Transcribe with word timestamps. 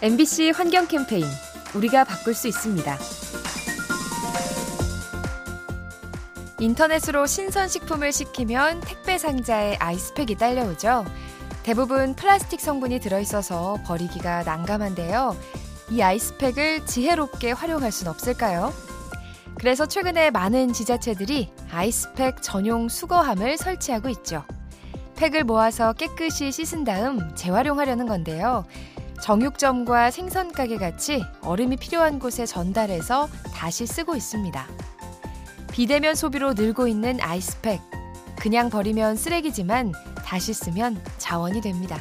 MBC 0.00 0.50
환경 0.50 0.86
캠페인 0.86 1.24
우리가 1.74 2.04
바꿀 2.04 2.32
수 2.32 2.46
있습니다. 2.46 2.96
인터넷으로 6.60 7.26
신선식품을 7.26 8.12
시키면 8.12 8.80
택배 8.82 9.18
상자에 9.18 9.74
아이스팩이 9.74 10.36
딸려오죠. 10.36 11.04
대부분 11.64 12.14
플라스틱 12.14 12.60
성분이 12.60 13.00
들어있어서 13.00 13.78
버리기가 13.84 14.44
난감한데요. 14.44 15.36
이 15.90 16.00
아이스팩을 16.00 16.86
지혜롭게 16.86 17.50
활용할 17.50 17.90
순 17.90 18.06
없을까요? 18.06 18.72
그래서 19.56 19.86
최근에 19.86 20.30
많은 20.30 20.72
지자체들이 20.74 21.50
아이스팩 21.72 22.40
전용 22.40 22.88
수거함을 22.88 23.56
설치하고 23.56 24.08
있죠. 24.10 24.44
팩을 25.16 25.42
모아서 25.42 25.92
깨끗이 25.92 26.52
씻은 26.52 26.84
다음 26.84 27.34
재활용하려는 27.34 28.06
건데요. 28.06 28.64
정육점과 29.22 30.10
생선가게 30.10 30.76
같이 30.76 31.24
얼음이 31.42 31.76
필요한 31.76 32.18
곳에 32.18 32.46
전달해서 32.46 33.28
다시 33.54 33.86
쓰고 33.86 34.14
있습니다. 34.16 34.66
비대면 35.72 36.14
소비로 36.14 36.54
늘고 36.54 36.88
있는 36.88 37.20
아이스팩. 37.20 37.80
그냥 38.38 38.70
버리면 38.70 39.16
쓰레기지만 39.16 39.92
다시 40.24 40.52
쓰면 40.52 41.02
자원이 41.18 41.60
됩니다. 41.60 42.00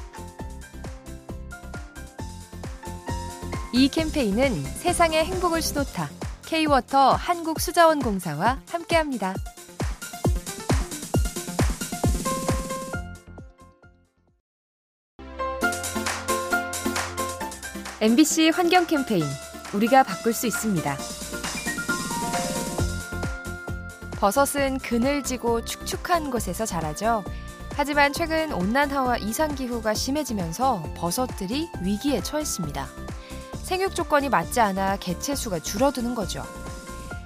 이 3.73 3.89
캠페인은 3.89 4.63
세상의 4.63 5.25
행복을 5.25 5.61
수놓다. 5.61 6.09
K-워터 6.45 7.13
한국수자원공사와 7.13 8.61
함께합니다. 8.69 9.35
MBC 17.99 18.49
환경 18.49 18.85
캠페인 18.85 19.23
우리가 19.73 20.03
바꿀 20.03 20.31
수 20.31 20.45
있습니다. 20.45 20.97
버섯은 24.19 24.77
그늘지고 24.77 25.65
축축한 25.65 26.29
곳에서 26.29 26.63
자라죠. 26.63 27.23
하지만 27.75 28.13
최근 28.13 28.53
온난화와 28.53 29.17
이상기후가 29.17 29.95
심해지면서 29.95 30.83
버섯들이 30.95 31.69
위기에 31.81 32.21
처했습니다. 32.21 32.85
생육 33.63 33.95
조건이 33.95 34.29
맞지 34.29 34.59
않아 34.59 34.97
개체 34.97 35.33
수가 35.33 35.57
줄어드는 35.57 36.13
거죠. 36.13 36.43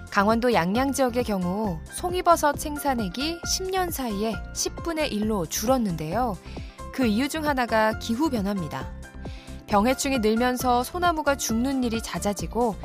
강원도 0.10 0.54
양양 0.54 0.94
지역의 0.94 1.26
경우 1.26 1.82
송이버섯 1.92 2.58
생산액이 2.58 3.42
10년 3.42 3.92
사이에 3.92 4.42
10분의 4.54 5.12
1로 5.12 5.50
줄었는데요. 5.50 6.38
그 6.94 7.06
이유 7.06 7.28
중 7.28 7.46
하나가 7.46 8.00
기후 8.00 8.30
변화입니다. 8.30 9.01
병해충이 9.72 10.20
늘면서 10.20 10.84
소나무가 10.84 11.38
죽는 11.38 11.86
일이 11.86 12.02
잦아지고 12.04 12.76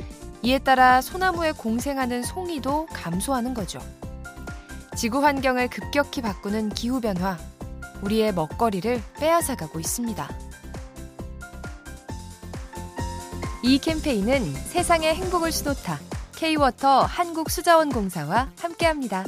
이에 0.41 0.57
따라 0.57 1.01
소나무에 1.01 1.51
공생하는 1.51 2.23
송이도 2.23 2.85
감소하는 2.93 3.53
거죠. 3.53 3.81
지구 4.95 5.21
환경을 5.21 5.67
급격히 5.67 6.21
바꾸는 6.21 6.69
기후 6.69 7.01
변화, 7.01 7.37
우리의 8.03 8.33
먹거리를 8.33 9.01
빼앗아가고 9.19 9.81
있습니다. 9.81 10.29
이 13.63 13.79
캠페인은 13.79 14.53
세상의 14.53 15.13
행복을 15.13 15.51
수놓다 15.51 15.99
K-워터 16.37 17.01
한국수자원공사와 17.01 18.51
함께합니다. 18.61 19.25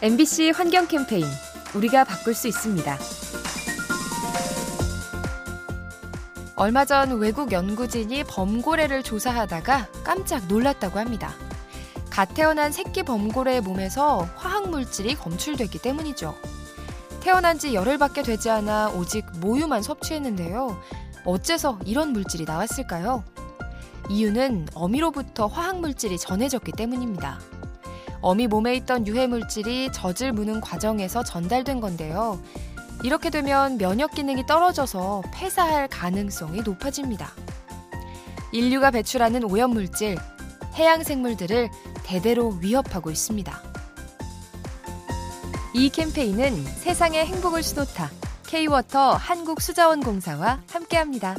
MBC 0.00 0.50
환경 0.50 0.86
캠페인 0.86 1.26
우리가 1.74 2.04
바꿀 2.04 2.32
수 2.32 2.46
있습니다. 2.46 2.98
얼마 6.54 6.84
전 6.84 7.18
외국 7.18 7.50
연구진이 7.50 8.22
범고래를 8.22 9.02
조사하다가 9.02 9.88
깜짝 10.04 10.46
놀랐다고 10.46 11.00
합니다. 11.00 11.34
갓 12.10 12.32
태어난 12.32 12.70
새끼 12.70 13.02
범고래의 13.02 13.60
몸에서 13.60 14.28
화학 14.36 14.70
물질이 14.70 15.16
검출됐기 15.16 15.80
때문이죠. 15.80 16.32
태어난 17.18 17.58
지 17.58 17.74
열흘밖에 17.74 18.22
되지 18.22 18.50
않아 18.50 18.90
오직 18.90 19.24
모유만 19.40 19.82
섭취했는데요. 19.82 20.80
어째서 21.24 21.80
이런 21.84 22.12
물질이 22.12 22.44
나왔을까요? 22.44 23.24
이유는 24.08 24.68
어미로부터 24.74 25.48
화학 25.48 25.80
물질이 25.80 26.18
전해졌기 26.18 26.70
때문입니다. 26.70 27.40
어미 28.20 28.46
몸에 28.46 28.74
있던 28.76 29.06
유해 29.06 29.26
물질이 29.26 29.90
젖을 29.92 30.32
무는 30.32 30.60
과정에서 30.60 31.22
전달된 31.22 31.80
건데요. 31.80 32.40
이렇게 33.04 33.30
되면 33.30 33.78
면역 33.78 34.12
기능이 34.12 34.46
떨어져서 34.46 35.22
폐사할 35.32 35.88
가능성이 35.88 36.62
높아집니다. 36.62 37.30
인류가 38.52 38.90
배출하는 38.90 39.44
오염 39.44 39.70
물질, 39.70 40.16
해양 40.74 41.02
생물들을 41.02 41.68
대대로 42.02 42.56
위협하고 42.60 43.10
있습니다. 43.10 43.62
이 45.74 45.90
캠페인은 45.90 46.64
세상의 46.64 47.26
행복을 47.26 47.62
수놓다 47.62 48.10
K-워터 48.46 49.12
한국수자원공사와 49.12 50.62
함께합니다. 50.70 51.36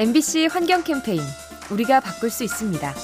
MBC 0.00 0.46
환경 0.46 0.82
캠페인 0.82 1.20
우리가 1.70 2.00
바꿀 2.00 2.30
수 2.30 2.42
있습니다. 2.42 2.94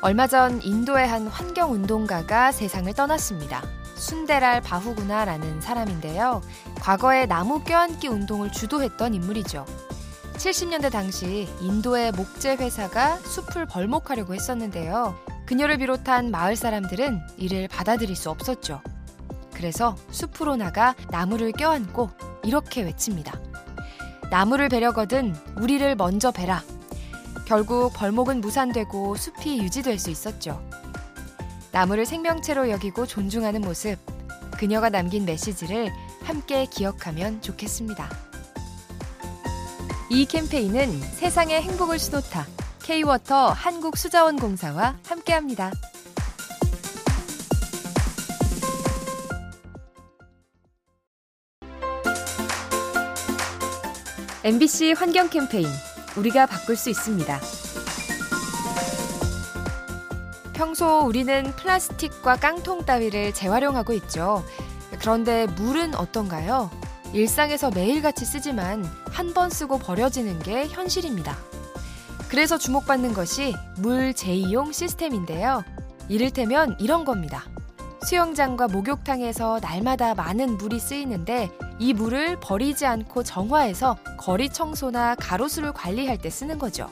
얼마 0.00 0.26
전 0.26 0.62
인도의 0.62 1.06
한 1.06 1.26
환경 1.26 1.72
운동가가 1.72 2.50
세상을 2.50 2.90
떠났습니다. 2.94 3.62
순데랄 3.96 4.62
바후구나라는 4.62 5.60
사람인데요. 5.60 6.40
과거에 6.80 7.26
나무 7.26 7.62
껴안기 7.62 8.08
운동을 8.08 8.50
주도했던 8.50 9.12
인물이죠. 9.12 9.66
70년대 10.36 10.90
당시 10.90 11.46
인도의 11.60 12.12
목재 12.12 12.54
회사가 12.54 13.18
숲을 13.18 13.66
벌목하려고 13.66 14.32
했었는데요. 14.32 15.18
그녀를 15.44 15.76
비롯한 15.76 16.30
마을 16.30 16.56
사람들은 16.56 17.20
이를 17.36 17.68
받아들일 17.68 18.16
수 18.16 18.30
없었죠. 18.30 18.80
그래서 19.52 19.96
숲으로 20.10 20.56
나가 20.56 20.94
나무를 21.10 21.52
껴안고 21.52 22.08
이렇게 22.42 22.80
외칩니다. 22.80 23.49
나무를 24.30 24.68
베려거든 24.68 25.34
우리를 25.56 25.96
먼저 25.96 26.30
베라. 26.30 26.62
결국 27.46 27.92
벌목은 27.92 28.40
무산되고 28.40 29.16
숲이 29.16 29.58
유지될 29.58 29.98
수 29.98 30.08
있었죠. 30.08 30.62
나무를 31.72 32.06
생명체로 32.06 32.70
여기고 32.70 33.06
존중하는 33.06 33.60
모습, 33.60 33.98
그녀가 34.56 34.88
남긴 34.88 35.24
메시지를 35.24 35.92
함께 36.22 36.66
기억하면 36.66 37.42
좋겠습니다. 37.42 38.08
이 40.10 40.26
캠페인은 40.26 41.00
세상의 41.00 41.62
행복을 41.62 41.98
수놓다 41.98 42.46
K-워터 42.82 43.50
한국수자원공사와 43.50 44.98
함께합니다. 45.06 45.72
MBC 54.42 54.92
환경 54.92 55.28
캠페인 55.28 55.66
우리가 56.16 56.46
바꿀 56.46 56.76
수 56.76 56.88
있습니다. 56.90 57.40
평소 60.54 61.00
우리는 61.00 61.52
플라스틱과 61.56 62.36
깡통 62.36 62.84
따위를 62.84 63.32
재활용하고 63.34 63.92
있죠. 63.94 64.44
그런데 64.98 65.46
물은 65.46 65.94
어떤가요? 65.94 66.70
일상에서 67.12 67.70
매일같이 67.70 68.24
쓰지만 68.24 68.84
한 69.10 69.34
번 69.34 69.50
쓰고 69.50 69.78
버려지는 69.78 70.38
게 70.40 70.66
현실입니다. 70.68 71.36
그래서 72.28 72.56
주목받는 72.58 73.12
것이 73.12 73.54
물 73.76 74.14
재이용 74.14 74.72
시스템인데요. 74.72 75.64
이를테면 76.08 76.76
이런 76.78 77.04
겁니다. 77.04 77.44
수영장과 78.06 78.68
목욕탕에서 78.68 79.60
날마다 79.60 80.14
많은 80.14 80.56
물이 80.56 80.78
쓰이는데 80.80 81.50
이 81.80 81.94
물을 81.94 82.38
버리지 82.38 82.84
않고 82.84 83.22
정화해서 83.22 83.96
거리 84.18 84.50
청소나 84.50 85.14
가로수를 85.14 85.72
관리할 85.72 86.18
때 86.18 86.28
쓰는 86.28 86.58
거죠. 86.58 86.90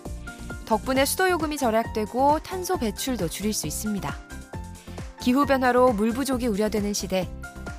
덕분에 0.65 1.05
수도 1.05 1.29
요금이 1.29 1.59
절약되고 1.59 2.41
탄소 2.41 2.79
배출도 2.79 3.29
줄일 3.29 3.53
수 3.53 3.67
있습니다. 3.67 4.17
기후 5.21 5.45
변화로 5.45 5.93
물 5.93 6.13
부족이 6.13 6.47
우려되는 6.47 6.95
시대, 6.95 7.29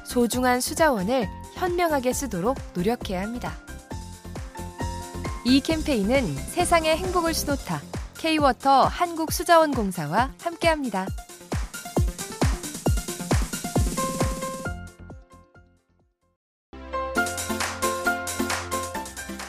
소중한 0.06 0.62
수자원을 0.62 1.28
현명하게 1.56 2.14
쓰도록 2.14 2.60
노력해야 2.76 3.24
합니다. 3.24 3.54
이 5.46 5.62
캠페인은 5.62 6.36
세상의 6.36 6.96
행복을 6.98 7.34
수놓다 7.34 7.82
K-워터 8.20 8.84
한국수자원공사와 8.84 10.34
함께합니다. 10.44 11.08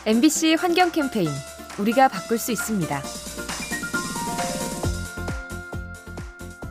MBC 0.06 0.55
환경 0.55 0.91
캠페인 0.91 1.29
우리가 1.79 2.08
바꿀 2.08 2.38
수 2.38 2.52
있습니다. 2.52 3.02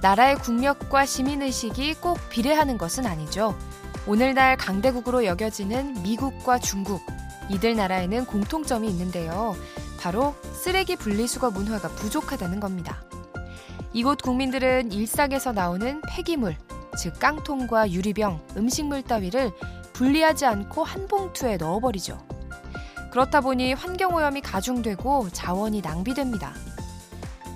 나라의 0.01 0.35
국력과 0.37 1.05
시민의식이 1.05 1.93
꼭 1.95 2.17
비례하는 2.29 2.79
것은 2.79 3.05
아니죠. 3.05 3.55
오늘날 4.07 4.57
강대국으로 4.57 5.25
여겨지는 5.25 6.01
미국과 6.01 6.57
중국, 6.57 7.05
이들 7.49 7.75
나라에는 7.75 8.25
공통점이 8.25 8.89
있는데요. 8.89 9.55
바로 9.99 10.33
쓰레기 10.53 10.95
분리수거 10.95 11.51
문화가 11.51 11.87
부족하다는 11.87 12.59
겁니다. 12.59 13.03
이곳 13.93 14.23
국민들은 14.23 14.91
일상에서 14.91 15.51
나오는 15.51 16.01
폐기물, 16.09 16.55
즉 16.97 17.19
깡통과 17.19 17.91
유리병, 17.91 18.39
음식물 18.57 19.03
따위를 19.03 19.51
분리하지 19.93 20.47
않고 20.47 20.83
한 20.83 21.07
봉투에 21.07 21.57
넣어버리죠. 21.57 22.38
그렇다 23.11 23.41
보니 23.41 23.73
환경오염이 23.73 24.41
가중되고 24.41 25.29
자원이 25.31 25.81
낭비됩니다. 25.81 26.53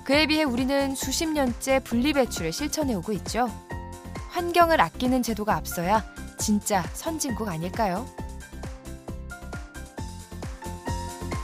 그에 0.04 0.26
비해 0.26 0.42
우리는 0.42 0.94
수십 0.94 1.26
년째 1.26 1.80
분리배출을 1.80 2.52
실천해오고 2.52 3.12
있죠. 3.12 3.48
환경을 4.30 4.80
아끼는 4.80 5.22
제도가 5.22 5.54
앞서야 5.54 6.04
진짜 6.38 6.82
선진국 6.92 7.48
아닐까요? 7.48 8.06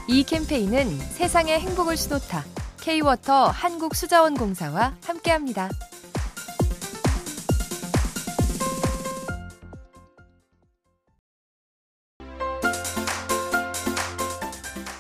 이 0.08 0.24
캠페인은 0.24 0.98
세상의 0.98 1.60
행복을 1.60 1.96
수놓다 1.96 2.44
K-워터 2.80 3.46
한국수자원공사와 3.48 4.96
함께합니다. 5.04 5.70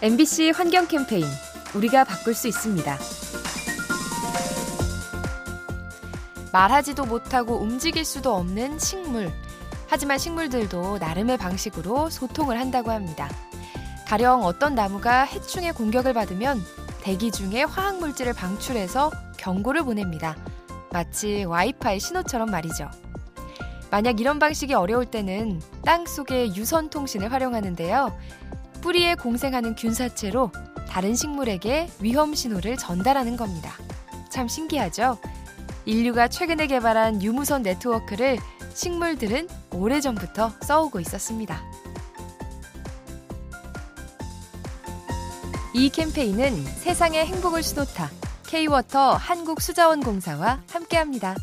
MBC 0.02 0.52
환경 0.56 0.88
캠페인 0.88 1.26
우리가 1.74 2.04
바꿀 2.04 2.32
수 2.32 2.48
있습니다. 2.48 2.98
말하지도 6.54 7.04
못하고 7.04 7.56
움직일 7.56 8.06
수도 8.06 8.34
없는 8.34 8.78
식물. 8.78 9.30
하지만 9.88 10.16
식물들도 10.16 10.96
나름의 10.96 11.36
방식으로 11.36 12.08
소통을 12.08 12.58
한다고 12.58 12.90
합니다. 12.90 13.28
가령 14.06 14.42
어떤 14.44 14.74
나무가 14.74 15.24
해충의 15.24 15.74
공격을 15.74 16.14
받으면 16.14 16.64
대기 17.02 17.30
중에 17.30 17.64
화학물질을 17.64 18.32
방출해서 18.32 19.10
경고를 19.36 19.82
보냅니다. 19.82 20.34
마치 20.90 21.44
와이파이 21.44 22.00
신호처럼 22.00 22.50
말이죠. 22.50 22.90
만약 23.90 24.18
이런 24.18 24.38
방식이 24.38 24.72
어려울 24.72 25.04
때는 25.04 25.60
땅 25.84 26.06
속의 26.06 26.56
유선 26.56 26.88
통신을 26.88 27.32
활용하는데요. 27.32 28.16
뿌리에 28.80 29.14
공생하는 29.14 29.74
균사체로 29.74 30.50
다른 30.88 31.14
식물에게 31.14 31.88
위험 32.00 32.34
신호를 32.34 32.76
전달하는 32.76 33.36
겁니다. 33.36 33.72
참 34.28 34.48
신기하죠? 34.48 35.18
인류가 35.84 36.28
최근에 36.28 36.66
개발한 36.66 37.22
유무선 37.22 37.62
네트워크를 37.62 38.38
식물들은 38.74 39.48
오래전부터 39.72 40.52
써오고 40.62 41.00
있었습니다. 41.00 41.62
이 45.74 45.88
캠페인은 45.88 46.64
세상의 46.64 47.26
행복을 47.26 47.62
수놓다 47.62 48.10
K-워터 48.46 49.12
한국수자원공사와 49.14 50.62
함께합니다. 50.70 51.36